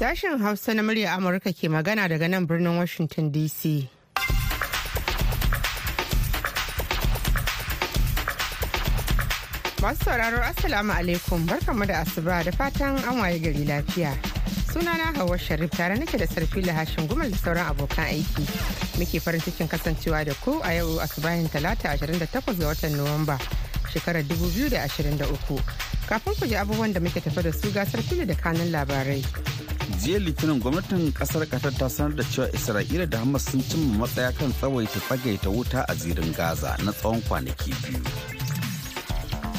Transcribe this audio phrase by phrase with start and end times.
[0.00, 3.84] Sashen Hausa na murya Amurka ke magana daga nan birnin Washington DC.
[9.84, 14.16] Masu sauraro Assalamu alaikum barkanmu da asuba da fatan an waye gari lafiya.
[14.72, 18.48] Sunana Hauwa Sharif tare nake da sarfi hashin gumal da sauran abokan aiki.
[18.96, 23.36] Muke farin cikin kasancewa da ku a yau asubahin talata 28 ga watan Nuwamba
[23.92, 25.60] shekarar 2023.
[26.08, 29.69] Kafin ku ji abubuwan da muke tafa da su gasar fili da kanun labarai.
[30.00, 34.32] Jiya litinin gwamnatin ƙasar qatar ta sanar da cewa isra'ila da hamas sun cimma matsaya
[34.32, 38.00] kan tsawaita tsagaita wuta a zirin gaza na tsawon kwanaki biyu.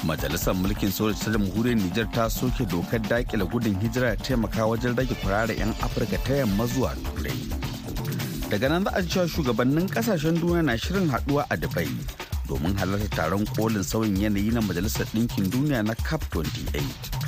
[0.06, 4.98] Majalisar mulkin soja ta jamhuriyar nijar ta soke dokar daƙile gudun hijira da taimaka wajen
[4.98, 7.38] rage kurare 'yan afirka ta yamma zuwa turai.
[8.50, 11.88] Daga nan za a cewa shugabannin ƙasashen duniya na shirin haɗuwa a dubai
[12.50, 17.21] domin halarta taron kolin sauyin yanayi na majalisar ɗinkin duniya na cap 28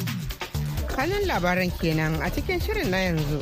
[1.03, 3.39] kanin labaran kenan a cikin shirin na yanzu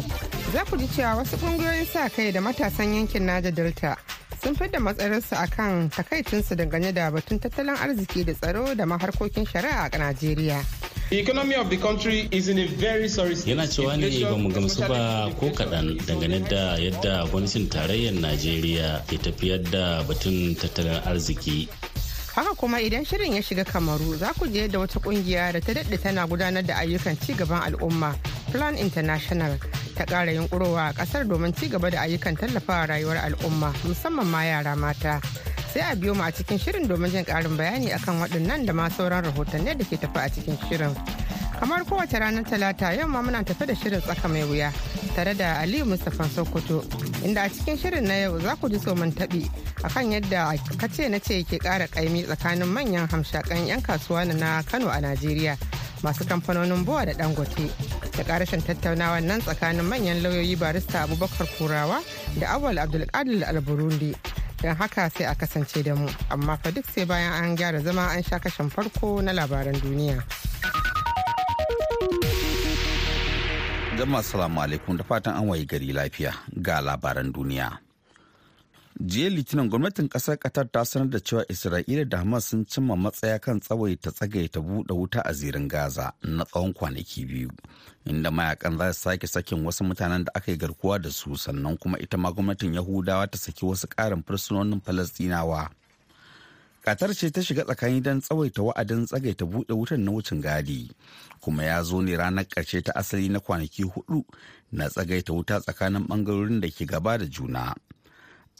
[0.53, 3.93] za ku ji cewa wasu ƙungiyoyin sa kai da matasan yankin naja delta
[4.41, 8.85] sun fi da matsayarsu a kan takaicinsu dangane da batun tattalin arziki da tsaro da
[8.89, 10.57] maharkokin shari'a a najeriya
[11.11, 13.53] The economy of the country is in a very sorry state.
[13.53, 19.05] Yana cewa ne ba mu gamsu ba ko kaɗan dangane da yadda gwamnatin tarayyar Najeriya
[19.05, 21.67] ke tafiyar da batun tattalin arziki.
[22.35, 25.73] Haka kuma idan shirin ya shiga kamaru za ku je da wata ƙungiya da ta
[25.73, 28.15] daɗe tana gudanar da ayyukan ci gaban al'umma
[28.51, 29.59] plan international
[29.95, 34.43] ta ƙara yunkurowa a ƙasar domin ci gaba da ayyukan tallafawa rayuwar al'umma musamman ma
[34.43, 35.21] yara mata.
[35.73, 38.89] Sai a biyo mu a cikin shirin domin jin ƙarin bayani akan waɗannan da ma
[38.89, 40.95] sauran rahotanni da ke tafi a cikin shirin.
[41.59, 44.71] Kamar kowace ranar talata yau ma muna tafi da shirin tsaka mai wuya
[45.15, 46.81] tare da aliyu mustapha sokoto
[47.23, 49.70] inda a cikin shirin na yau za ku ji soman taɓi.
[49.83, 54.87] Akan yadda kace na ce ke ƙara ƙaimi tsakanin manyan hamshakan 'yan kasuwa na kano
[54.89, 55.57] a najeriya
[56.03, 57.69] masu kamfanonin buwa da dangote
[58.17, 62.01] da ƙarashin tattaunawa nan tsakanin manyan lauyoyi barista abubakar kurawa
[62.39, 64.15] da awal abdulkadir al-burundi.
[64.61, 68.13] Don haka sai a kasance da mu amma fa duk sai bayan an gyara zama
[68.13, 70.21] an sha kashin farko na labaran duniya.
[73.97, 74.97] jama'a salamu alaikum.
[74.97, 76.33] Da fatan an wayi gari lafiya.
[76.61, 77.77] Ga labaran duniya.
[79.05, 83.39] Jiya litinin gwamnatin ƙasar qatar ta sanar da cewa isra'ila da hamas sun cimma matsaya
[83.39, 87.49] kan tsawaita tsagaita buɗe wuta a zirin gaza na tsawon kwanaki biyu
[88.05, 91.77] inda mayaƙan za su sake sakin wasu mutanen da aka yi garkuwa da su sannan
[91.77, 95.69] kuma ita ma gwamnatin yahudawa ta saki wasu ƙarin fursunonin falastinawa
[96.81, 100.89] Qatar ce ta shiga tsakani don tsawaita wa'adin tsagaita buɗe wutan na wucin gadi
[101.41, 104.25] kuma ya zo ne ranar ƙarshe ta asali na kwanaki huɗu
[104.71, 107.75] na tsagaita wuta tsakanin ɓangarorin da ke gaba da juna.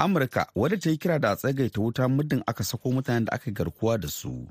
[0.01, 3.97] Amurka wadda ta yi kira da tsagaita wuta muddin aka sako mutanen da aka garkuwa
[4.01, 4.47] da su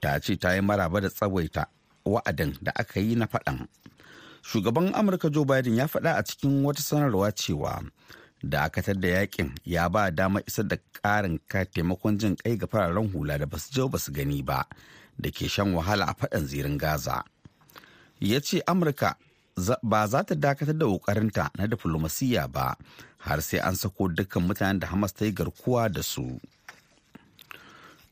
[0.00, 1.66] ta ce ta yi maraba da tsawaita
[2.04, 3.68] wa'adin da aka yi na faɗan.
[4.42, 7.82] Shugaban Amurka Joe Biden ya faɗa a cikin wata sanarwa cewa
[8.42, 13.08] dakatar da yaƙin ya ba dama isar da karin ka taimakon jin kai ga fararen
[13.12, 14.64] hula da ba su je ba su gani ba
[15.18, 17.24] da ke shan wahala a faɗan zirin gaza
[18.20, 19.16] ya ce amurka
[19.82, 22.76] ba za ta dakatar da ƙoƙarinta na diflomasiyya ba
[23.26, 26.40] har sai an sako dukkan mutanen da hamas ta yi garkuwa da su.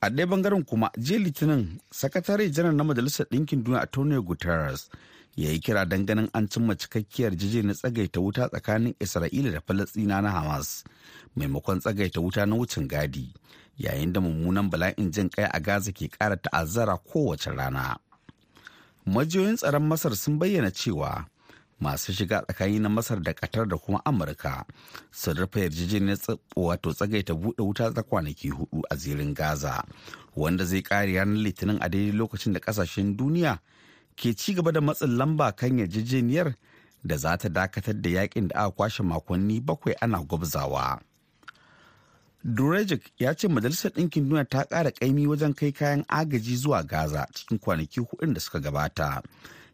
[0.00, 4.88] A ɗaya ɓangaren kuma jiya litinin sakatare janar na majalisar ɗinkin duniya antonio guterres
[5.36, 10.20] ya yi kira ganin an cimma cikakkiyar jije na tsagaita wuta tsakanin isra'ila da falastina
[10.22, 10.84] na hamas
[11.36, 13.32] maimakon tsagaita wuta na wucin gadi
[13.78, 17.96] yayin da mummunan bala'in jin kai a gaza ke kara ta'azzara kowace rana.
[19.06, 21.26] Majiyoyin tsaron masar sun bayyana cewa
[21.82, 24.64] masu shiga tsakani na masar da qatar da kuma amurka
[25.10, 26.18] sun rufe yarjejeniyar
[26.56, 29.84] wato tsagaita buɗe wuta ta kwanaki huɗu a zirin gaza
[30.36, 33.58] wanda zai kare ranar litinin a daidai lokacin da ƙasashen duniya
[34.16, 36.54] ke ci gaba da matsin lamba kan yarjejeniyar
[37.04, 41.00] da za ta dakatar da yaƙin da aka kwashe makonni bakwai ana gwabzawa.
[42.44, 47.26] Durejik ya ce Majalisar Ɗinkin Duniya ta ƙara ƙaimi wajen kai kayan agaji zuwa Gaza
[47.34, 49.22] cikin kwanaki hudun da suka gabata,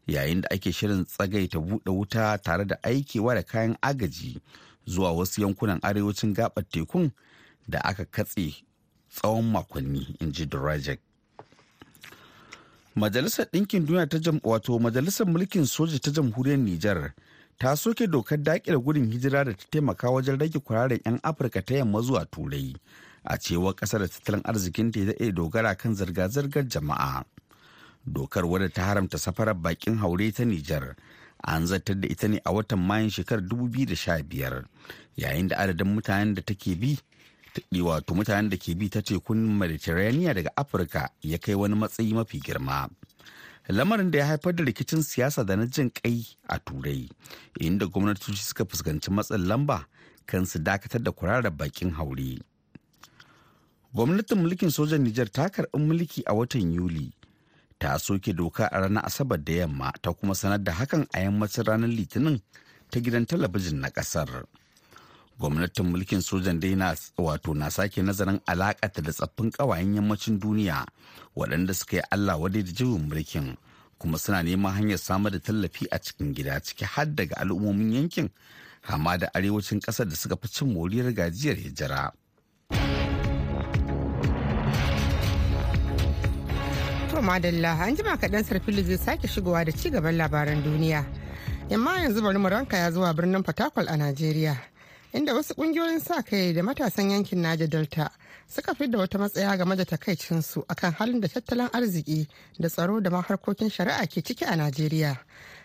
[0.08, 4.40] yayin da ake shirin tsagaita buɗe wuta tare da aikewa da kayan agaji
[4.87, 7.10] zuwa wasu yankunan arewacin gaɓar tekun
[7.69, 8.64] da aka katse
[9.10, 10.99] tsawon makonni, in ji Durejik.
[12.96, 17.14] Majalisar Ɗinkin Duniya ta wato Majalisar Mulkin Soja ta Jamhuriyar Nijar
[17.58, 21.75] ta soke dokar daƙile gudun hijira da ta taimaka wajen rage kuraren 'yan Afirka ta
[21.75, 22.75] yamma zuwa Turai.
[23.25, 27.25] A cewar ƙasar da tattalin arzikin ta iya dogara kan zirga-zirgar jama'a.
[28.12, 30.96] Dokar wadda ta haramta safarar bakin haure ta Nijar.
[31.44, 34.64] An zartar da ita ne a watan Mayun shekarar 2015
[35.16, 36.96] yayin da adadin mutanen da take bi
[37.82, 42.40] wato mutanen da ke bi ta tekun mediterranean daga afirka ya kai wani matsayi mafi
[42.40, 42.88] girma.
[43.69, 47.08] Lamarin da ya haifar da rikicin siyasa da na jin kai a turai
[47.60, 49.84] inda gwamnatoci suka fuskanci matsin lamba
[50.26, 52.38] kan su dakatar da kwararar bakin haure.
[53.94, 57.12] Gwamnatin mulkin sojan nijar ta karɓi mulki a watan yuli
[57.78, 61.64] ta soke doka a ranar asabar da yamma ta kuma sanar da hakan a yammacin
[61.64, 62.40] ranar litinin
[62.90, 64.44] ta gidan talabijin na ƙasar
[65.38, 70.86] gwamnatin mulkin sojan dai na wato na sake nazarin alakata da tsaffin ƙawayen yammacin duniya
[71.36, 73.56] waɗanda suka yi allah wadai da juyin mulkin
[73.98, 78.28] kuma suna neman hanyar samar da tallafi a cikin gida ciki har daga al'ummomin yankin
[78.82, 82.12] hama da arewacin ƙasar da suka fi cin moriyar gajiyar hijira.
[87.19, 91.05] To madalla an jima kaɗan sarfili zai sake shigowa da ci gaban labaran duniya.
[91.69, 94.56] Yamma yanzu bari mu ranka ya zuwa birnin Fatakwal a Najeriya.
[95.12, 98.09] Inda wasu ƙungiyoyin sa kai da matasan yankin Naja Delta
[98.47, 103.00] suka fi da wata matsaya game da takaicinsu akan halin da tattalin arziki da tsaro
[103.00, 105.19] da ma harkokin shari'a ke ciki a Najeriya.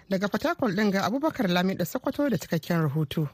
[0.09, 3.29] Daga Fatakwal ɗin ga Abubakar Lami da Sokoto da cikakken rahoto.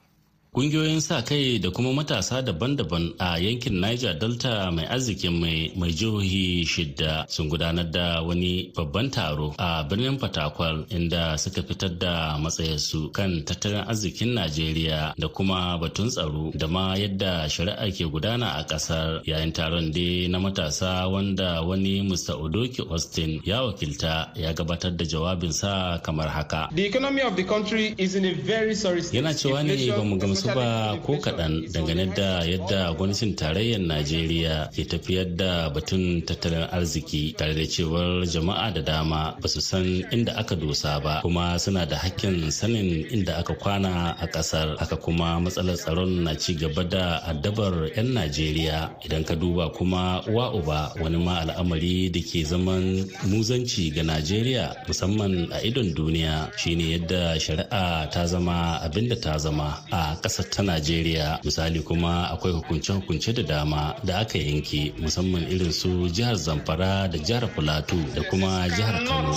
[0.50, 5.92] Kungiyoyin sa kai da kuma matasa daban-daban a yankin Niger Delta mai arzikin mai mai
[5.94, 12.34] jihohi shidda sun gudanar da wani babban taro a birnin Fatakwal inda suka fitar da
[12.42, 18.58] matsayarsu kan tattalin arzikin Najeriya da kuma batun tsaro da ma yadda shari'a ke gudana
[18.58, 22.34] a ƙasar yayin taron dai na matasa wanda wani Mr.
[22.42, 26.70] Odoki Austin ya wakilta ya gabatar da jawabinsa kamar haka.
[26.74, 29.22] The economy of the country is in a very sorry state.
[29.22, 34.70] Yana cewa ne ba mu gamsu ba ko kaɗan dangane da yadda gwamnatin tarayyar najeriya
[34.76, 39.86] ke tafiyar da batun tattalin arziki tare da cewar jama'a da dama ba su san
[40.12, 44.78] inda aka dosa ba kuma suna da hakkin sanin inda aka kwana a ƙasar.
[44.80, 48.92] Haka kuma matsalar tsaron na ci gaba da addabar 'yan najeriya.
[49.06, 54.76] Idan ka duba kuma uwa uba wani ma al'amari da ke zaman muzanci ga najeriya
[54.88, 60.46] musamman a idon duniya shine yadda shari'a ta zama abin da ta zama a ƙasar
[60.54, 66.36] ta Najeriya misali kuma akwai hukunce-hukunce da dama da aka yanke musamman irin su jihar
[66.38, 69.34] Zamfara da jihar Filato da kuma jihar Kano.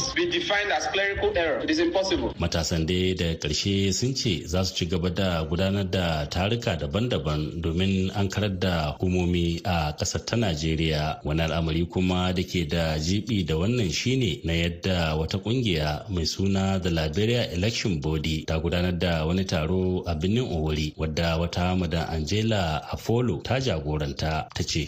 [2.38, 7.62] Matasan dai da ƙarshe sun ce za su ci gaba da gudanar da taruka daban-daban
[7.62, 11.20] domin an karar da hukumomi a ƙasar ta Najeriya.
[11.24, 16.24] Wani al'amari kuma da ke da jibi da wannan shine na yadda wata ƙungiya mai
[16.26, 21.76] suna The Liberia Election Body ta gudanar da wani taro a birnin Owori wadda wata
[21.80, 22.62] madan Angela
[22.94, 24.84] Apollo ta jagoranta ta ce.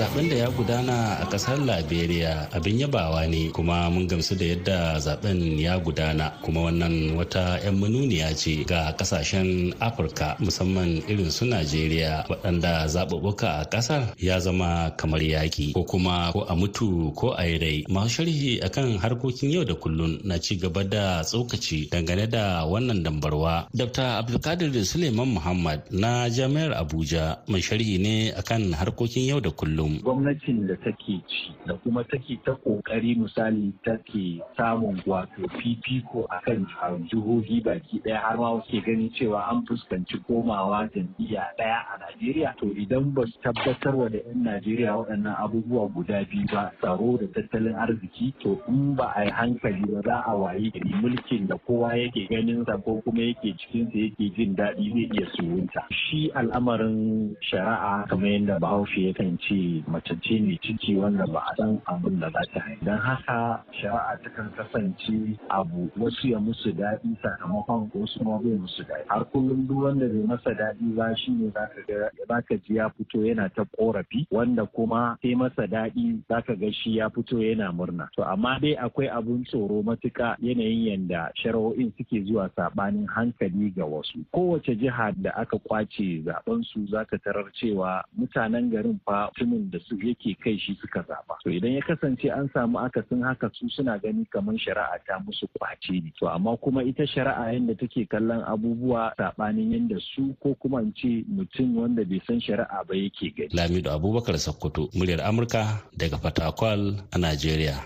[0.00, 4.98] Zaɓen da ya gudana a ƙasar liberia abin yabawa ne kuma mun gamsu da yadda
[4.98, 6.32] zaɓen ya gudana.
[6.42, 13.48] Kuma wannan wata 'yan manuniya ce ga ƙasashen afirka musamman irin su najeriya waɗanda zaɓuɓɓuka
[13.60, 17.84] a ƙasar ya zama kamar yaƙi ko kuma ko a mutu ko a yi rai.
[17.88, 23.04] Masu sharhi akan harkokin yau da kullun na ci gaba da tsokaci dangane da wannan
[23.04, 23.68] dambarwa.
[23.76, 29.89] Dr abdulkadir suleiman muhammad na jami'ar abuja mai sharhi ne akan harkokin yau da kullum.
[29.98, 36.40] Gwamnatin da take ci da kuma take ta ƙoƙari misali take samun wato fifiko a
[36.44, 36.66] kan
[37.10, 42.54] jihohi baki ɗaya har ma wasu gani cewa an fuskanci komawa jam'iyya ɗaya a Najeriya
[42.58, 47.18] to idan ba su tabbatar wa da 'yan Najeriya waɗannan abubuwa guda biyu ba tsaro
[47.18, 51.46] da tattalin arziki to in ba a yi hankali ba za a wayi gari mulkin
[51.48, 55.26] da kowa yake ganin sa ko kuma yake cikin sa yake jin daɗi zai iya
[55.36, 55.80] surunta.
[55.90, 61.54] Shi al'amarin shari'a kamar yadda Bahaushe yakan ce mace ce mai ciki wanda ba a
[61.56, 62.84] san abin da za ta haifa.
[62.84, 68.82] Don haka shari'a takan kasance abu wasu ya musu daɗi sakamakon wasu ma bai musu
[68.84, 69.04] daɗi.
[69.08, 73.24] Har kullum duk wanda bai masa daɗi ba shi ne za ka ji ya fito
[73.24, 77.72] yana ta korafi wanda kuma sai masa daɗi za ka ga shi ya fito yana
[77.72, 78.08] murna.
[78.16, 83.84] To amma dai akwai abun tsoro matuka yanayin yanda shari'o'in suke zuwa saɓanin hankali ga
[83.84, 84.24] wasu.
[84.32, 89.59] Kowace jiha da aka ƙwace zaɓen su za ka tarar cewa mutanen garin fa mutumin
[89.70, 91.36] da su yake kai shi suka zaba.
[91.44, 95.44] To idan ya kasance an samu akasin haka su suna gani kamar shari'a ta musu
[95.58, 96.12] ƙwace ne.
[96.20, 100.94] To amma kuma ita shari'a yadda take kallon abubuwa sabanin yadda su ko kuma in
[100.96, 103.52] ce mutum wanda bai san shari'a ba yake gani.
[103.52, 107.76] Lamido abubakar sakkwato muryar amurka daga fatakwal a najeriya.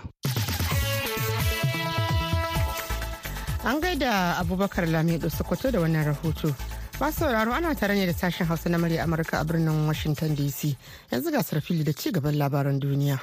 [3.65, 6.53] An gaida abubakar lamido sokoto da wannan rahoto.
[6.99, 10.75] Masu sauraro ana tare ne da sashen hausa na murya amurka a birnin washington dc
[11.11, 13.19] yanzu ga sarfili da ci gaban labaran duniya.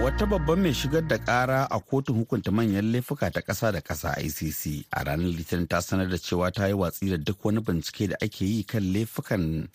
[0.00, 4.16] Wata babban mai shigar da kara a kotun hukunta manyan laifuka ta ƙasa da ƙasa
[4.18, 8.08] icc a ranar litinin ta sanar da cewa ta yi watsi da duk wani bincike
[8.08, 9.68] da ake yi kan laifukan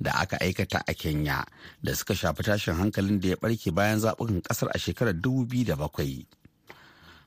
[0.00, 1.44] da aka aikata a kenya
[1.82, 6.22] da suka shafi tashin hankalin da ya barke bayan zaɓukan ƙasar a shekarar 2007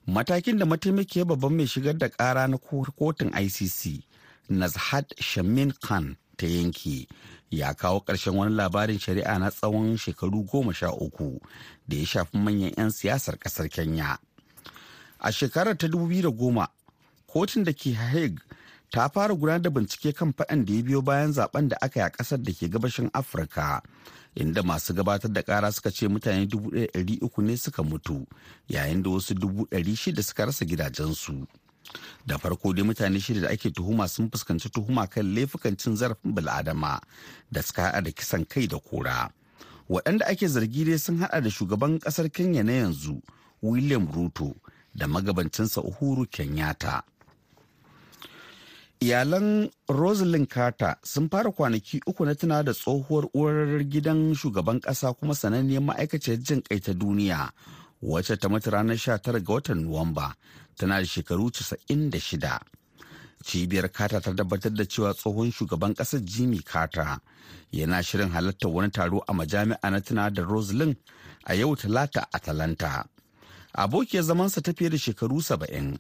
[0.08, 4.04] matakin da mataimakiyar babban mai shigar da kara na kotun icc
[4.50, 7.08] nazhat shamin khan ta yanke
[7.52, 11.40] ya kawo ƙarshen wani labarin shari'a na tsawon shekaru goma sha uku
[11.88, 14.18] da ya shafi manyan 'yan siyasar ƙasar kenya.
[15.20, 15.98] A shekarar ta da
[16.30, 16.68] goma
[17.28, 18.40] kotun da ke hague
[18.92, 22.06] ta fara gudanar da bincike kan faɗan da ya biyo bayan zaɓen da aka yi
[22.06, 23.82] a ƙasar da ke gabashin afirka
[24.40, 26.48] inda masu gabatar da ƙara suka ce mutane
[27.22, 28.26] uku ne suka mutu
[28.70, 29.34] yayin da wasu
[29.96, 31.48] shida suka rasa gidajensu.
[32.26, 36.34] da farko dai mutane shida da ake tuhuma sun fuskanci tuhuma kan laifukan cin zarafin
[36.36, 37.00] bil'adama
[37.52, 39.30] da suka hada da kisan kai da kora
[39.90, 43.22] waɗanda ake zargi dai sun hada da shugaban ƙasar kenya na yanzu
[43.62, 44.56] william ruto
[44.96, 47.04] da magabancinsa uhuru kenyatta
[49.00, 55.14] iyalan rosalind carter sun fara kwanaki uku na tuna da tsohuwar uwar gidan shugaban ƙasa
[55.14, 57.52] kuma sananniyar ma'aikaciyar jin kai ta duniya
[58.02, 60.34] wacce ta mutu ranar 19 ga watan nuwamba
[60.76, 62.60] tana da shekaru 96
[63.46, 67.20] cibiyar kata ta tabbatar da cewa tsohon shugaban ƙasar jimmy carter
[67.72, 70.96] yana shirin halartar wani taro a majami'a na tuna da roslyn
[71.46, 73.06] a yau talata a talanta
[73.78, 75.98] abokiyar zamansa ta fiye da shekaru 70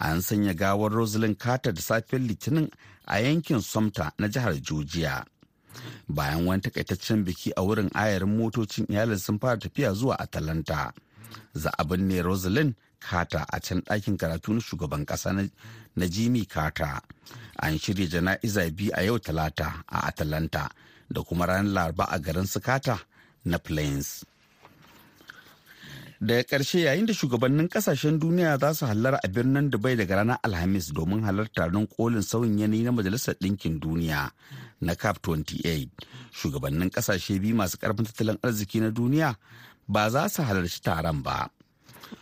[0.00, 2.70] an sanya gawar roslyn carter da safiyar litinin
[3.06, 5.24] a yankin somta na jihar georgia.
[6.08, 10.92] Bayan wani takaitaccen biki a wurin ayarin motocin iyalin sun fara tafiya zuwa atalanta
[11.54, 15.32] za a binne rosalind carter a can ɗakin karatu na shugaban ƙasa
[15.96, 17.00] na jimmy carter.
[17.58, 20.70] An shirya jana'iza biyu a yau talata a atalanta
[21.12, 23.00] da kuma ranar laraba a garin sukata
[23.44, 24.24] na plains.
[26.20, 30.38] Daga ƙarshe yayin da shugabannin ƙasashen duniya za su hallara a birnin dubai daga ranar
[30.42, 34.30] alhamis domin halarta taron kolin sauyin yanayi na majalisar ɗinkin duniya
[34.80, 35.90] na cap 28
[36.32, 39.36] shugabannin ƙasashe biyu masu ƙarfin tattalin arziki na duniya
[39.88, 41.50] ba za su halarci taron ba.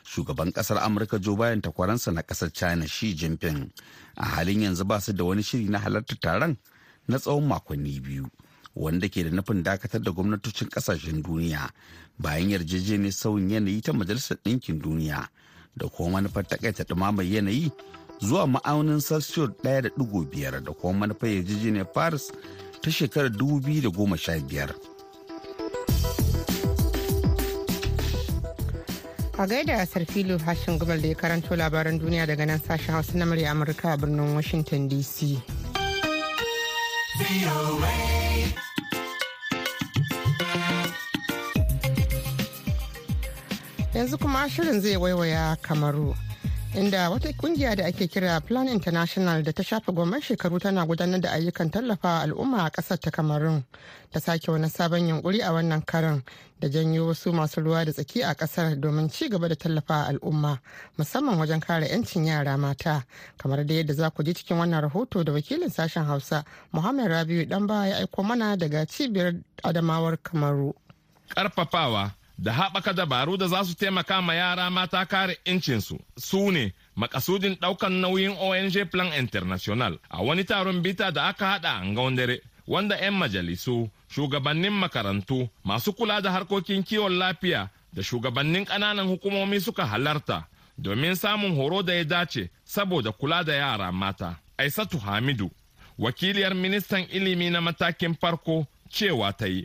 [0.04, 3.70] Shugaban ƙasar amurka joe biden takwaransa na ƙasar china shi jinping
[4.16, 6.56] a halin yanzu ba su da wani shiri na halartar taron
[7.08, 8.26] na tsawon makonni biyu.
[8.76, 11.70] Wanda ke da nufin dakatar da gwamnatocin ƙasashen duniya
[12.18, 15.28] bayan yarjejeniyar sauyin yanayi ta majalisar ɗinkin duniya
[15.76, 17.72] da kuma manufar takaita ɗumamar yanayi
[18.20, 19.82] zuwa ma'aunin celsius ɗaya
[20.64, 22.30] da kuma manufar yarjejeniyar paris
[22.82, 24.74] ta shekarar dubu biyu da goma sha biyar.
[29.38, 33.24] A gaida Sarfilu Hashin Gumal da ya karanto labaran duniya daga nan sashen Hausa na
[33.26, 35.42] murya Amurka a birnin Washington DC.
[43.94, 46.14] Yanzu kuma shirin zai waiwaya kamaru.
[46.74, 51.20] inda wata ƙungiya da ake kira plan international da ta shafe gwamnan shekaru tana gudanar
[51.20, 53.62] da ayyukan tallafa al'umma a ƙasar ta kamarun
[54.12, 56.22] ta sake wani sabon yunkuri a wannan karin
[56.60, 60.58] da janyo wasu masu ruwa da tsaki a ƙasar domin ci gaba da tallafa al'umma
[60.98, 63.04] musamman wajen kare 'yancin yara mata
[63.38, 67.46] kamar da yadda za ku ji cikin wannan rahoto da wakilin sashen hausa muhammad rabiu
[67.46, 70.74] dan ya aiko mana daga cibiyar adamawar kamaru
[71.28, 76.72] karfafawa da haɓaka dabaru da za su taimaka ma yara mata kare incinsu su ne
[76.96, 82.40] makasudin ɗaukan nauyin ONG Plan International a wani taron bita da aka haɗa a Ngaundare
[82.66, 89.60] wanda 'yan majalisu, shugabannin makarantu, masu kula da harkokin kiwon lafiya da shugabannin ƙananan hukumomi
[89.60, 90.46] suka halarta
[90.78, 94.36] domin samun horo da ya dace saboda kula da yara mata.
[94.58, 95.50] Aisatu Hamidu,
[95.98, 99.64] wakiliyar ministan ilimi na matakin farko cewa ta yi.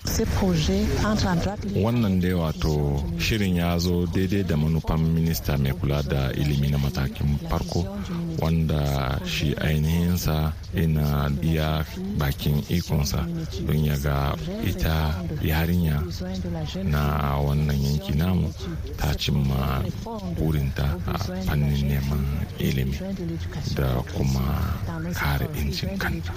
[1.84, 6.78] Wannan dai wato shirin ya zo daidai da manufan minista mai kula da ilimi na
[6.78, 7.86] matakin farko
[8.42, 11.86] wanda shi ainihinsa ina iya
[12.18, 13.22] bakin ikonsa
[13.68, 14.34] don ya ga
[14.66, 15.14] ita
[15.46, 16.02] yarinya
[16.90, 18.50] na wannan yanki namu
[18.98, 19.86] ta cimma
[20.42, 22.26] burinta a fannin neman
[22.58, 22.98] ilimi
[23.78, 24.74] da kuma
[25.14, 26.34] kare incin kanta.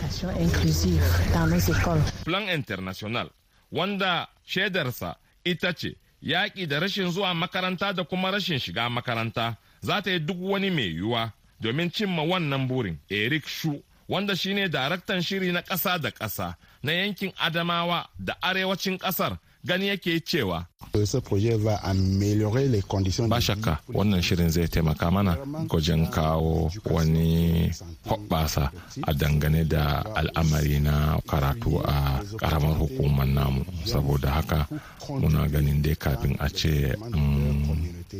[2.24, 2.44] Plan
[2.82, 3.30] International
[3.72, 10.00] wanda shaidarsa ita ce yaƙi da rashin zuwa makaranta da kuma rashin shiga makaranta za
[10.02, 12.98] ta yi duk wani mai yiwuwa domin cimma wannan burin.
[13.10, 18.98] Eric Shu wanda shine daraktan shiri na ƙasa da ƙasa na yankin Adamawa da arewacin
[18.98, 20.66] ƙasar gani yake cewa?
[23.28, 25.36] Ba shakka wannan shirin zai taimaka mana
[25.68, 27.70] gwajin kawo wani
[28.06, 28.70] hoɓɓasa
[29.06, 33.64] a dangane da al'amari na karatu a ƙaramar hukumar namu.
[33.86, 34.66] Saboda haka
[35.08, 36.92] muna ganin dai kafin a ce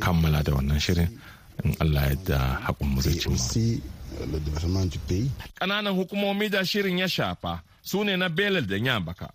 [0.00, 1.08] kammala da wannan shirin
[1.64, 3.36] in allah yadda haƙunmu zai cimma.
[5.58, 9.30] ƙananan hukumomi da shirin ya shafa su ne na belal da yambaka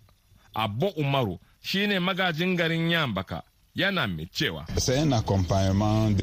[0.54, 3.42] abbo umaru shine magajin garin yambaka.
[3.78, 4.66] Yana mai cewa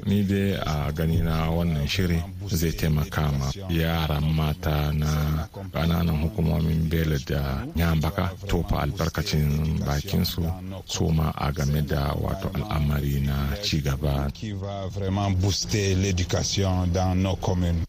[0.05, 2.19] ni dai a gani na wannan shiri
[2.51, 10.43] zai taimaka ma yaran mata na ƙananan hukumomin bela da yambaka tofa albarkacin bakinsu
[10.85, 14.27] su ma a game da wato al'amari na cigaba.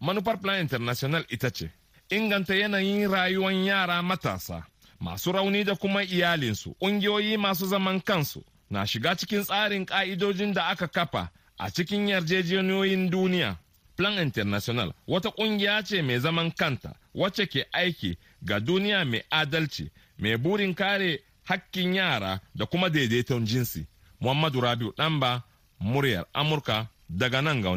[0.00, 1.70] Manufar plan international ita ce
[2.10, 4.62] inganta yanayin rayuwar yara matasa.
[5.00, 10.66] Masu rauni da kuma iyalinsu ƙungiyoyi masu zaman kansu na shiga cikin tsarin ƙa'idojin da
[10.68, 13.56] aka kafa a cikin yarjejeniyoyin duniya.
[13.96, 19.90] Plan International wata ƙungiya ce mai zaman kanta wacce ke aiki ga duniya mai adalci
[20.18, 23.86] mai burin kare hakkin yara da kuma daidaiton jinsi.
[24.20, 25.42] Muhammadu Rabiu Ɗanba,
[25.80, 27.70] muryar Amurka daga nan ga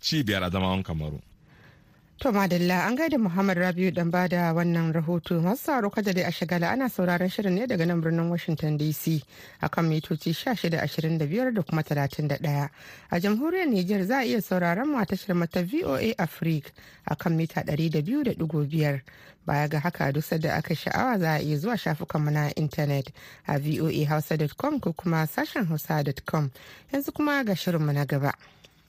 [0.00, 1.20] cibiyar Adamawan Kamaru.
[2.20, 6.22] To madalla an gaida Muhammad Rabiu dan ba da wannan rahoto masu sauraro kada dai
[6.22, 9.22] a shagala ana sauraron shirin ne daga nan birnin Washington DC
[9.60, 12.70] akan mitoci 1625 da kuma 31.
[13.10, 16.70] A jamhuriyar Nijar za a iya sauraron mu a tashar mata VOA Africa
[17.10, 19.00] akan mita 200.5.
[19.44, 23.10] Baya ga haka duk da aka sha'awa za a iya zuwa shafukanmu na intanet
[23.48, 26.50] a voahausa.com ko kuma sashen hausa.com
[26.92, 28.32] yanzu kuma ga shirinmu na gaba.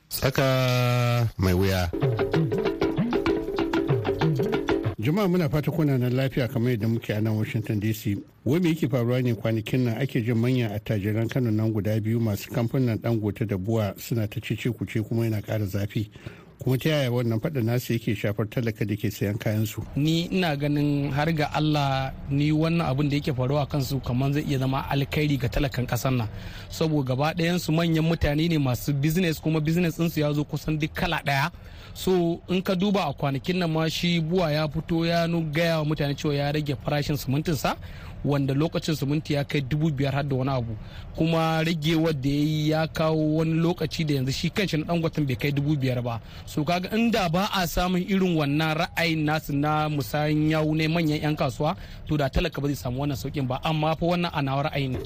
[0.10, 0.46] Tsaka
[1.42, 1.90] mai wuya.
[5.04, 8.70] Jama'a muna fata kuna nan lafiya kamar yadda muke a nan washington dc wai me
[8.70, 9.98] yake faruwa ne kwanakin nan?
[10.02, 14.40] Ake jin manyan attajiran kano nan guda biyu masu kamfanin dangote da buwa suna ta
[14.42, 16.10] cece kuce kuma yana ƙara zafi.
[16.64, 20.26] Kuma ta yaya wannan faɗa nasu yake shafar talaka da ke sayan kayan su ni
[20.32, 24.60] ina ganin har ga Allah ni wannan abin da yake faruwa kansu kamar zai iya
[24.60, 26.28] zama alkhairi ga talakan ƙasar nan.
[26.70, 30.80] Saboda gaba ɗayan su manyan mutane ne masu business kuma business ɗinsu ya zo kusan
[30.80, 31.52] duk kala ɗaya.
[31.94, 35.86] So in ka duba a kwanakin nan ma shi buwa ya fito ya gaya wa
[35.86, 37.76] mutane cewa ya rage farashin simintinsa.
[38.26, 40.76] Wanda lokacin siminti ya kai dubu biyar har da wani abu.
[41.16, 45.26] Kuma ragewar da ya yi ya kawo wani lokaci da yanzu shi kanshi na dangwatan
[45.28, 46.22] bai kai dubu biyar ba.
[46.46, 51.22] So kaga inda ba a samun irin wannan ra'ayin nasu na musayin yawu ne manyan
[51.22, 51.76] 'yan kasuwa
[52.08, 53.60] to da talaka ba zai samu wannan saukin ba.
[53.64, 54.98] Amma fa wannan a nawa ra'ayin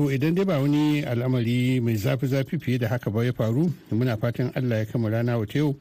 [0.00, 4.16] to idan dai ba wani al'amari mai zafi-zafi fiye da haka ba ya faru muna
[4.16, 5.76] fatan allah ya kama rana wata yau.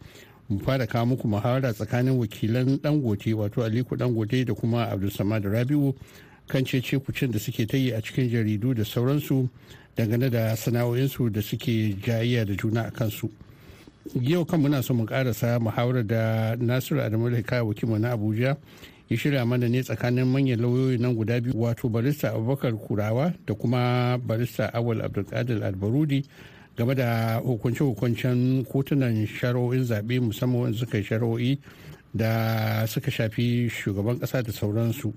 [0.50, 5.94] Mu fara kawo muku muhawara tsakanin wakilan dangote wato aliko dangote da kuma abdulsamad rabiu
[6.48, 9.48] kan cece kucin da suke ta yi a cikin jaridu da sauransu
[9.96, 13.30] dangane da sana'o'insu da suke jayayya da juna a kansu.
[14.22, 18.56] Yau kan muna so mu karasa muhawarar da nasiru adamu da wakilmu na abuja
[19.10, 23.54] ya shirya mana ne tsakanin manyan lauyoyi nan guda biyu wato barista abubakar kurawa da
[23.54, 26.26] kuma barista awal abdulkadir albarudi
[26.80, 31.60] game da hukunce-hukuncen kotunan shari'o'in zaɓe musamman suka yi shari'o'i
[32.14, 35.14] da suka shafi shugaban ƙasa da sauransu.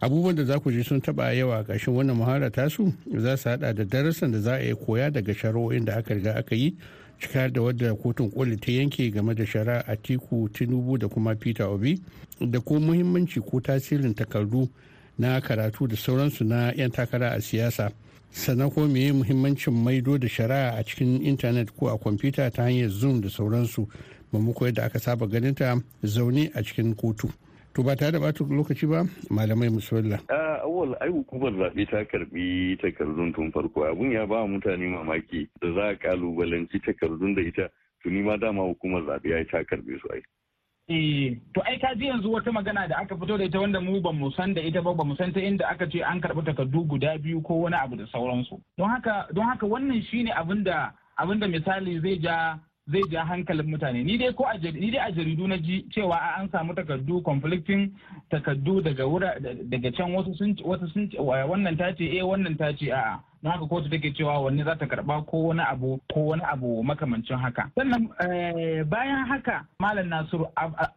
[0.00, 3.74] Abubuwan da za ku ji sun taɓa yawa ƙarshen wannan muhara tasu za su haɗa
[3.74, 6.76] da darasin da za a yi koya daga shari'o'in da aka riga aka yi
[7.18, 11.64] cika da wadda kotun koli ta yanke game da shari'a tiku tinubu da kuma peter
[11.64, 11.98] obi
[12.38, 14.68] da ko muhimmanci ko tasirin takardu
[15.16, 17.90] na karatu da sauransu na 'yan takara a siyasa.
[18.34, 22.88] Sannan ko meye muhimmancin maido da shari'a a cikin intanet ko a kwamfuta ta hanyar
[22.90, 23.86] zoom da sauransu?
[24.32, 27.30] Mamako yadda aka saba ganin ta zaune a cikin kotu.
[27.74, 30.18] To ba tare da bata lokaci ba malamai musulla
[30.62, 33.84] awal ai hukumar zaɓe ta karɓi takardun tun farko.
[33.86, 37.68] Abun ya ba mutane mamaki da za a kalubalanci takardun da ita.
[38.02, 40.22] Tuni ma dama hukumar zaɓe ya ta karɓe su ai.
[40.88, 44.00] Eh, to ai ka ji yanzu wata magana da aka fito da ita wanda mu
[44.00, 46.44] ba mu san da ita ba ba mu san ta inda aka ce an karɓi
[46.44, 48.60] takardu guda biyu ko wani abu da sauransu.
[48.76, 53.24] Don haka don haka wannan shine abin da abin da misali zai ja zai ja
[53.24, 56.74] hankalin mutane ni dai ko a ni dai a jaridu na ji cewa an samu
[56.74, 57.88] takardu conflicting
[58.30, 62.72] takardu daga wura daga can wasu sun wasu sun wannan ta ce eh wannan ta
[62.76, 66.20] ce a'a don haka kotu take cewa wanne za ta karɓa ko wani abu ko
[66.26, 67.70] wani abu makamancin haka.
[67.74, 68.08] Sannan
[68.88, 70.46] bayan haka malam nasiru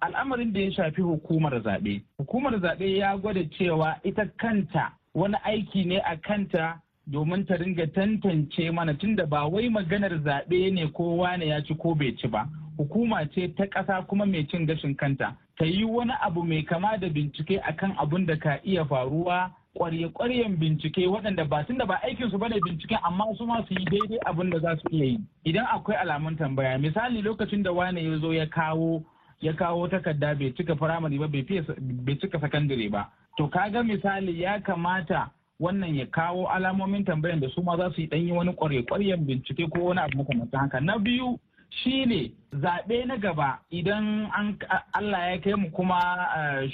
[0.02, 2.02] al'amarin da ya shafi hukumar zaɓe.
[2.18, 7.88] Hukumar zaɓe ya gwada cewa ita kanta wani aiki ne a kanta domin ta ringa
[7.88, 12.28] tantance mana tunda ba wai maganar zaɓe ne ko wane ya ci ko bai ci
[12.28, 12.48] ba.
[12.78, 15.36] Hukuma ce ta ƙasa kuma mai cin gashin kanta.
[15.60, 20.58] Ta yi wani abu mai kama da bincike akan abun da ka iya faruwa kwarye-kwaryen
[20.58, 23.74] bincike waɗanda ba tun da ba aikin su ba ne binciken amma su ma su
[23.74, 25.20] yi daidai abin da za su iya yi.
[25.46, 29.04] Idan akwai alamun tambaya misali lokacin da wani ya zo ya kawo
[29.42, 33.10] ya kawo takarda bai cika firamare ba bai cika sakandare ba.
[33.38, 38.02] To kaga misali ya kamata wannan ya kawo alamomin tambayan da su ma za su
[38.02, 40.80] yi ɗanyi wani kwarye-kwaryen bincike ko wani abu makamantan haka.
[40.82, 43.60] Na biyu shine zaɓe na gaba.
[43.72, 44.58] Idan an
[44.94, 46.00] Allah ya kai mu kuma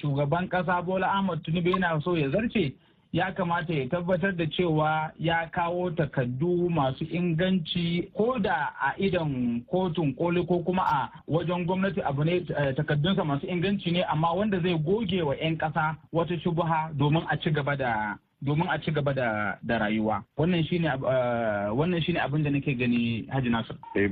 [0.02, 2.74] shugaban ƙasa Bola Ahmad Tinubu yana so ya zarce
[3.14, 9.62] ya kamata ya tabbatar da cewa ya kawo takaddu masu inganci ko da a idan
[9.72, 12.40] kotun koli ko kuma a wajen gwamnati abu ne
[12.76, 17.38] takaddunsa masu inganci ne amma wanda zai goge wa 'yan ƙasa wata shubuha domin a
[17.38, 22.18] ci gaba da domin a ci gaba da, da rayuwa wannan shine uh, wannan shine
[22.20, 23.76] abin da nake gani Haji Nasir.
[23.96, 24.10] Eh,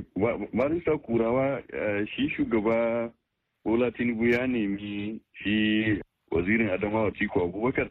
[0.52, 1.58] Marisa Kurawa
[2.06, 3.10] shi shugaba
[3.64, 5.98] Bola Tinubu ya nemi shi
[6.30, 7.90] wazirin Adamawa Tiko Abubakar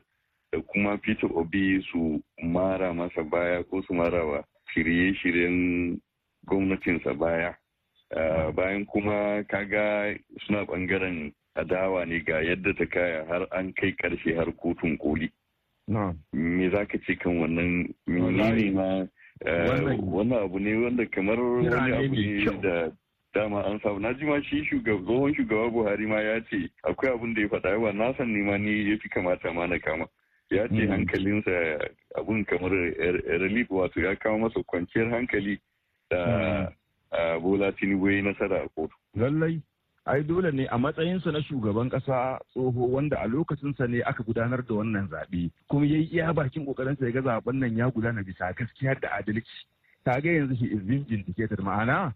[0.51, 5.97] da kuma Peter Obi su mara masa baya ko su marawa shirye-shiryen
[6.45, 7.53] gwamnatinsa baya.
[8.55, 14.35] bayan kuma kaga suna ɓangaren adawa ne ga yadda ta kaya har an kai ƙarshe
[14.35, 15.31] har kotun koli.
[16.33, 17.93] Me za ka ce kan wannan?
[18.07, 19.07] Menene ma
[20.11, 22.91] wannan abu ne wanda kamar wani abu ne da
[23.33, 23.99] dama an samu.
[23.99, 27.69] Na ji ma shi tsohon shugaba buhari ma ya ce akwai abin da ya faɗa.
[27.69, 30.05] Yawa na san nema ni ya fi kamata ma na kama.
[30.51, 31.51] Ya ce hankalinsa
[32.15, 32.71] abun kamar
[33.41, 35.59] relief wato ya kawo masa kwanciyar hankali
[36.09, 36.71] da
[37.41, 38.95] bola tinubu ya yi nasara a kotu.
[39.15, 39.61] Lallai
[40.05, 44.65] ai dole ne a matsayinsa na shugaban kasa tsoho wanda a lokacinsa ne aka gudanar
[44.67, 48.23] da wannan zaɓe kuma ya yi iya bakin kokarinsa ya ga zaɓen nan ya gudana
[48.23, 49.65] bisa gaskiya da adalci.
[50.03, 52.13] Ta ga yanzu shi is being vindicated ma'ana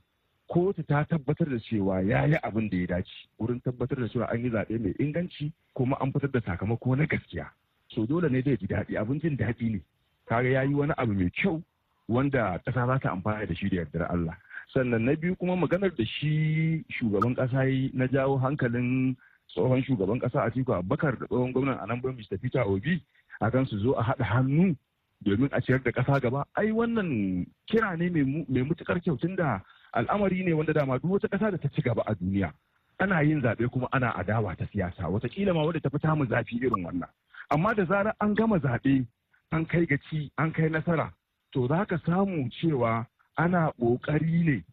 [0.49, 4.27] kotu ta tabbatar da cewa ya yi abin da ya dace wurin tabbatar da cewa
[4.31, 7.47] an yi zaɓe mai inganci kuma an fitar da sakamako na gaskiya.
[7.89, 8.97] So dole ne zai ji daɗi.
[8.97, 9.79] Abin jin daɗi ne.
[10.27, 11.61] Kaga ya yi wani abu mai kyau
[12.07, 14.37] wanda ƙasa za ta amfana da shi da yardar Allah.
[14.73, 19.15] Sannan na biyu kuma maganar da shi shugaban kasa yi na jawo hankalin
[19.49, 22.37] tsohon shugaban kasa a tiku abubakar da tsohon gwamnan anambra mr.
[22.41, 23.01] Peter obi
[23.41, 24.75] a kan su zo a haɗa hannu
[25.23, 26.45] domin a ciyar da kasa gaba.
[26.57, 29.61] Ai wannan kira ne mai mutukar kyau tunda
[29.93, 32.51] al'amari ne wanda dama duk wata kasa da ta ci gaba a duniya
[32.99, 35.07] ana yin zaɓe kuma ana adawa ta siyasa.
[35.09, 37.09] Watakila ma wadda ta fi tamu zafi irin wannan.
[37.49, 39.05] Amma da zarar an gama zaɓe
[39.51, 41.11] an kai gaci an kai nasara
[41.53, 43.05] to za ka samu cewa
[43.37, 44.63] ana ƙoƙari ne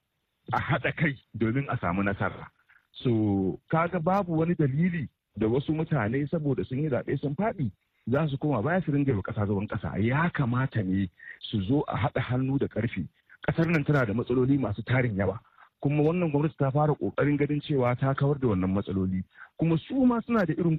[0.53, 2.47] a haɗa kai domin a samu nasara.
[2.93, 7.71] So, kaga babu wani dalili da wasu mutane saboda sun yi zaɓe sun faɗi
[8.07, 9.99] za su koma baya su ringa wa ƙasa zaban ƙasa.
[10.05, 11.09] Ya kamata ne
[11.41, 13.07] su zo a haɗa hannu da ƙarfi.
[13.49, 15.39] Ƙasar nan tana da matsaloli masu tarin yawa.
[15.81, 19.25] Kuma wannan gwamnati ta fara ƙoƙarin ganin cewa ta kawar da wannan matsaloli.
[19.59, 20.77] Kuma su ma suna da irin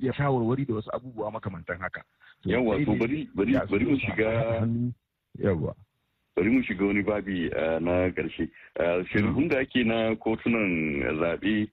[0.00, 2.04] ya shawarwari da wasu abubuwa makamantan haka.
[2.44, 4.66] Yawwa, to bari bari mu shiga
[5.38, 5.74] yawwa.
[6.36, 7.48] bari mu shiga wani babi
[7.80, 8.48] na ƙarshe
[9.12, 11.68] shirhun da ake na kotunan zaɓe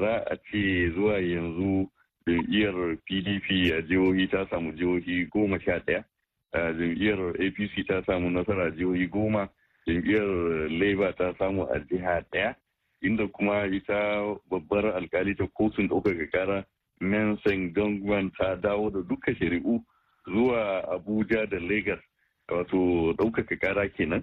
[0.00, 1.90] za a ce zuwa yanzu
[2.26, 6.04] jam'iyyar pdp a jihohi ta samu jihohi goma sha ɗaya
[6.52, 9.48] jam'iyyar apc ta samu nasara jihohi goma
[9.86, 12.54] jam'iyyar labour ta samu a jiha ɗaya
[13.02, 16.64] inda kuma ita babbar alkali ta kotun ɗaukaka kara
[17.00, 19.82] mensing dongwan ta dawo da duka shari'u
[20.26, 22.00] zuwa abuja da lagos.
[22.48, 24.22] Wato ɗaukaka kara kenan.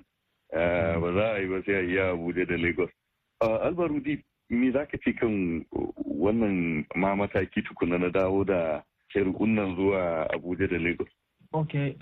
[0.52, 2.90] Ba za a yi ba sai a yi abuja da lagos.
[3.42, 5.66] Albarudi me za ka ce kan
[6.06, 8.82] wannan ma mataki tukuna na dawo da
[9.14, 11.10] shari'un nan zuwa abuja da lagos?
[11.54, 11.96] Ok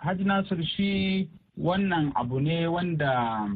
[0.00, 1.28] hajji nasir shi
[1.58, 3.48] wannan abu ne wanda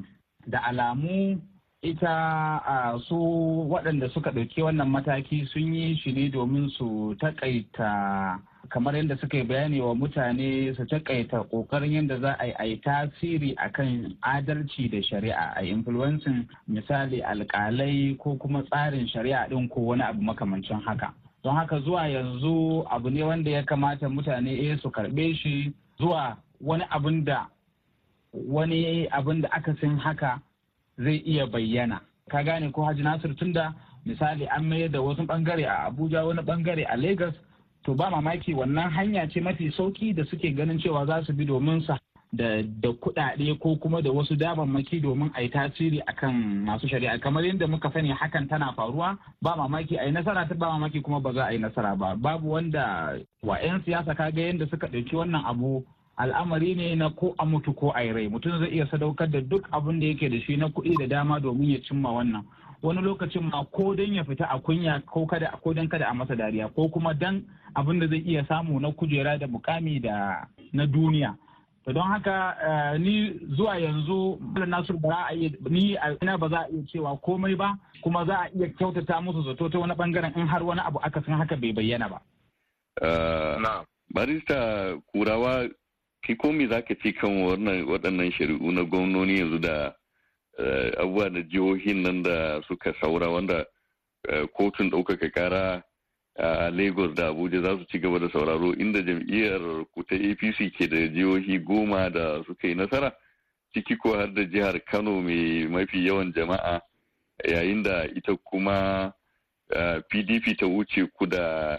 [0.46, 1.40] da alamu
[1.82, 3.16] ita a su
[3.70, 9.36] waɗanda suka ɗauki wannan mataki sun yi shi ne domin su taƙaita kamar yadda suka
[9.36, 15.02] yi bayani wa mutane su takaita ƙoƙarin yadda za a yi tasiri akan adalci da
[15.02, 21.12] shari'a a influencing misali alkalai ko kuma tsarin shari'a din ko wani abu makamancin haka.
[21.42, 26.36] Don haka zuwa yanzu abu ne wanda ya kamata mutane eh su karɓe shi zuwa
[26.60, 27.46] wani abin da
[28.32, 30.40] wani abin da aka sin haka
[31.02, 32.00] zai iya bayyana.
[32.30, 33.74] Ka gane ko haji nasir tunda
[34.06, 37.34] misali an mayar da wasu ɓangare a abuja wani ɓangare a lagos
[37.84, 41.44] to ba mamaki wannan hanya ce mafi sauƙi da suke ganin cewa za su bi
[41.44, 41.92] domin su
[42.32, 47.18] da da kuɗaɗe ko kuma da wasu damammaki domin a yi tasiri akan masu shari'a.
[47.20, 51.02] Kamar yadda muka sani hakan tana faruwa ba mamaki a yi nasara ta ba mamaki
[51.02, 52.16] kuma ba za a yi nasara ba.
[52.16, 55.84] Babu wanda wa 'yan siyasa kaga yadda suka ɗauki wannan abu
[56.16, 58.28] al'amari ne na ko a mutu ko a rai.
[58.28, 61.40] Mutum zai iya sadaukar da duk abin da yake da shi na kuɗi da dama
[61.40, 62.44] domin ya cimma wannan.
[62.82, 66.14] Wani lokacin ma ko don ya fita a kunya ko kada ko don kada a
[66.14, 67.44] masa dariya ko kuma dan
[67.76, 71.36] abin da zai iya samu na kujera da mukami da na duniya.
[71.84, 76.58] To don haka ni zuwa yanzu malam nasiru ba a iya ni ina ba za
[76.66, 80.34] a iya cewa komai ba kuma za a iya kyautata musu zato ta wani ɓangaren
[80.36, 82.20] in har wani abu aka san haka bai bayyana ba.
[84.14, 85.68] barista kurawa
[86.22, 87.30] ki komi za ka ci kan
[87.86, 89.94] waɗannan shari'u na gwamnoni yanzu da
[90.98, 93.64] abubuwa da jihohin nan da suka saura wanda
[94.52, 95.82] kotun ɗaukaka kara
[96.38, 100.70] a lagos da abuja za su ci gaba da sauraro inda jam'iyyar ku ta apc
[100.78, 103.12] ke da jihohi goma da suka yi nasara
[103.74, 106.80] ciki ko har da jihar kano mai mafi yawan jama'a
[107.44, 109.12] yayin da ita kuma
[110.08, 111.78] pdp ta wuce ku da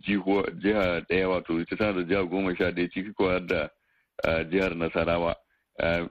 [0.00, 3.68] jiha ɗaya wato ita tana da jiha goma sha ɗaya ciki ko har da
[4.50, 5.34] jihar nasarawa.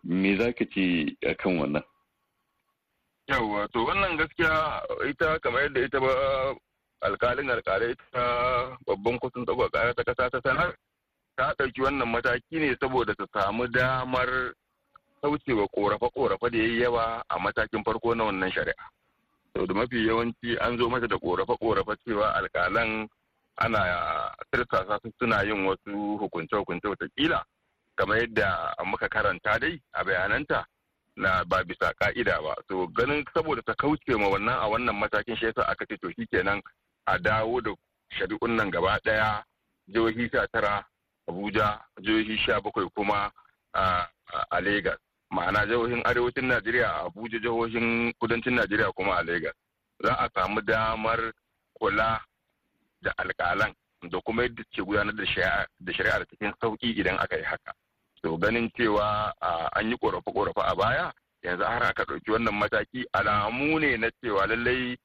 [0.04, 1.84] Me za ka ce kan wannan?
[3.28, 6.12] Yawwa to wannan gaskiya ita kamar yadda ita ba
[7.02, 8.24] alkalin alkalai ta
[8.86, 10.76] babban kotun tsagwa kara ta kasa ta sanar
[11.38, 14.54] ta ɗauki wannan mataki ne saboda ta samu damar
[15.22, 18.86] kaucewa korafe-korafe da ya yi yawa a matakin farko na wannan shari'a.
[19.54, 23.08] To da mafi yawanci an zo mata da korafe-korafe cewa alkalan
[23.58, 23.80] ana
[24.52, 27.44] tirsasa su suna yin wasu hukunce-hukunce wataƙila
[27.96, 30.66] kamar yadda muka karanta dai a bayananta
[31.16, 35.36] na ba bisa ka'ida ba to ganin saboda ta kauce ma wannan a wannan matakin
[35.36, 36.62] shi yasa aka ce to kenan
[37.06, 37.72] a dawo da
[38.18, 39.44] shari'un nan gaba ɗaya
[39.88, 40.86] jihohi sha tara
[41.28, 43.32] abuja jihohi sha bakwai kuma
[43.74, 44.98] a Legas.
[45.32, 49.54] ma'ana jihohin arewacin najeriya a abuja jihohin kudancin najeriya kuma a Legas.
[50.04, 51.34] za a samu damar
[51.80, 52.20] kula
[53.02, 53.74] da alkalan
[54.10, 55.26] da kuma yadda ke gudanar da
[55.94, 57.74] shari'ar cikin sauƙi idan aka yi haka
[58.24, 59.34] to ganin cewa
[59.76, 61.12] an yi korafe-korafe a baya
[61.44, 64.98] yanzu har aka ɗauki wannan mataki alamu ne na cewa lallai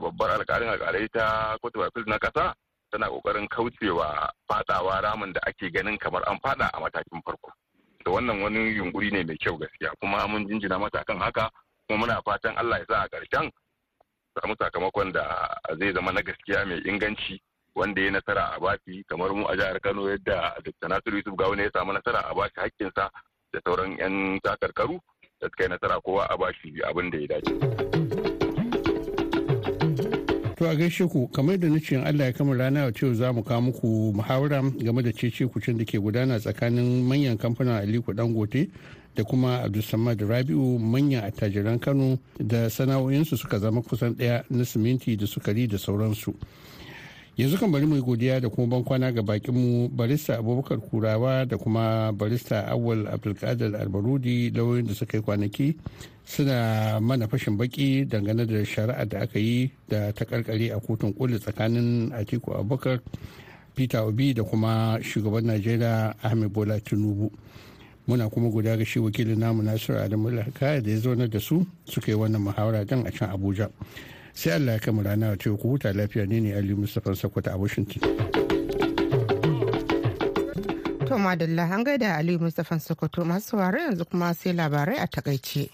[0.00, 2.54] babbar alkalin alkalai ta kotu na kasa
[2.90, 7.50] tana ƙoƙarin kaucewa fadawa ramin da ake ganin kamar an fada a matakin farko.
[8.04, 11.50] Da wannan wani yunkuri ne mai kyau gaskiya kuma mun jinjina mata kan haka
[11.88, 13.50] kuma muna fatan Allah ya sa a ƙarshen
[14.40, 15.48] samu sakamakon da
[15.78, 17.40] zai zama na gaskiya mai inganci.
[17.74, 20.88] Wanda ya nasara a baki kamar mu a jihar Kano yadda Dr.
[20.88, 23.10] Nasiru Yusuf Gawuna ya samu nasara a baki hakkinsa
[23.52, 24.98] da sauran 'yan takarkaru
[25.40, 27.54] da suka yi nasara kowa a bashi abin da ya dace.
[30.56, 33.42] To a gaishe ku kamar da nace Allah ya kama rana a cewa za mu
[33.42, 38.70] kawo muku muhawara game da cece kucin da ke gudana tsakanin manyan kamfanin Aliko Dangote
[39.16, 45.16] da kuma Abdulsamad Rabi'u manyan attajiran Kano da sana'o'insu suka zama kusan ɗaya na siminti
[45.16, 46.32] da sukari da sauransu.
[47.36, 52.12] Yanzu kan bari mu godiya da kuma bankwana ga bakinmu barista abubakar kurawa da kuma
[52.12, 55.76] barista awal abdulkadir albarudi lauyoyin da suka yi kwanaki
[56.24, 61.12] suna mana fashin baki dangane da shari'ar da aka yi da ta karkare a kotun
[61.12, 63.00] koli tsakanin atiku abubakar
[63.74, 67.30] peter obi da kuma shugaban najeriya ahmed bola tinubu.
[68.06, 70.44] Muna kuma guda ga shi wakilin namu nasiru adamu da
[70.90, 73.70] ya zo da su suka yi wannan muhawara don a can abuja.
[74.34, 76.26] Sai allah ya kama rana a ku huta lafiya.
[76.26, 78.02] Ne ne aliyu mustapha sakwata a washington.
[81.06, 83.24] To madalla an gaida aliyu mustapha sokoto.
[83.24, 85.70] Masu sauraro yanzu kuma sai labarai a taƙaice.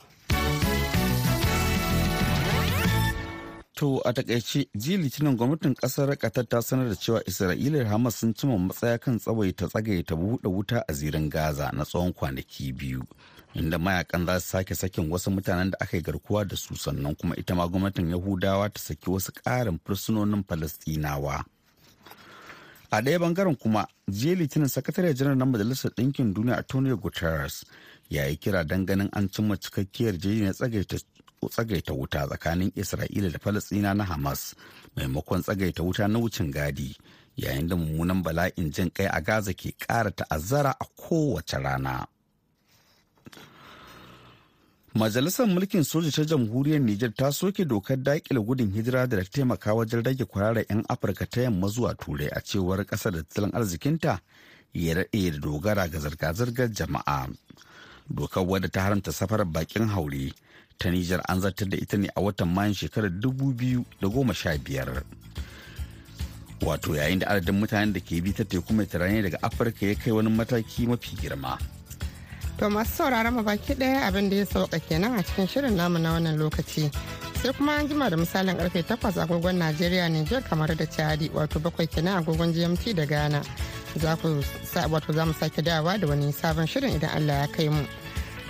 [3.80, 8.14] To a taƙaice jiya litinin gwamnatin ƙasar Qatar ta sanar da cewa Isra'ila da Hamas
[8.16, 13.00] sun cima matsaya kan tsawaita tsagaita buɗe wuta a zirin Gaza na tsawon kwanaki biyu.
[13.54, 17.14] Inda mayaƙan za su sake sakin wasu mutanen da aka yi garkuwa da su sannan
[17.16, 21.44] kuma ita ma gwamnatin Yahudawa ta saki wasu ƙarin fursunonin Falastinawa.
[22.92, 27.64] A ɗaya ɓangaren kuma jiya litinin sakatare janar na Majalisar Ɗinkin Duniya Antonio Guterres
[28.08, 30.52] ya yi kira don ganin an cimma cikakkiyar na
[31.48, 34.54] tsagaita wuta tsakanin Isra'ila da Falasɗina na Hamas
[34.96, 36.96] maimakon tsagaita wuta na wucin gadi
[37.36, 42.06] yayin da mummunan bala'in jin kai a Gaza ke ƙara ta'azzara a kowace rana.
[44.94, 50.02] Majalisar Mulkin Soja ta Jamhuriyar Nijar ta soke dokar daƙile gudun hijira da taimaka wajen
[50.04, 54.18] rage kwararar 'yan Afirka ta yamma zuwa Turai a cewar ƙasar da tattalin arzikinta
[54.74, 57.28] ya daɗe da dogara ga zirga-zirgar jama'a.
[58.10, 60.32] Dokar wadda ta haramta safarar bakin haure
[60.76, 65.04] ta Nijar an zartar da ita ne a watan Mayun shekarar 2015.
[66.66, 70.10] Wato yayin da adadin mutanen da ke bi ta teku mai daga Afirka ya kai
[70.10, 71.79] wani mataki mafi girma.
[72.60, 75.98] To masu sauraron mu baki ɗaya abin da ya sauka kenan a cikin shirin namu
[75.98, 76.92] na wannan lokaci.
[77.42, 81.58] Sai kuma an jima da misalin ƙarfe 8 agogon Najeriya Nijar kamar da Chadi wato
[81.58, 83.42] bakwai kenan agogon GMT da Ghana.
[83.96, 84.28] za ku
[84.90, 87.82] wato za mu sake dawa da wani sabon shirin idan Allah ya kai mu.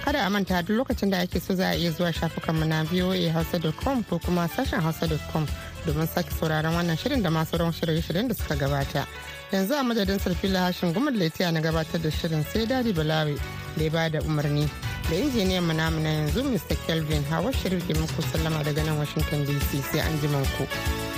[0.05, 4.03] Kada a manta duk lokacin da ake so za a iya zuwa shafukanmu na voahausa.com
[4.05, 5.47] ko kuma sashen hausa.com
[5.87, 9.07] domin sake sauraron wannan shirin da masu rawan shirye-shiryen da suka gabata.
[9.53, 13.35] Yanzu a madadin sarfila hashin gumar laitiya na gabatar da shirin sai daɗi balawe
[13.77, 14.69] da ya ba da umarni
[15.11, 16.77] da injiniyan mu namu na yanzu Mr.
[16.87, 21.10] Kelvin Hawa Sharif ke muku sallama daga nan Washington DC sai an ku.